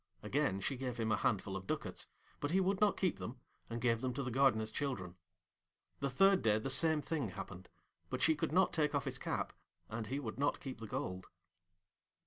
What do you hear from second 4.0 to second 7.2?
them to the Gardener's children. The third day the same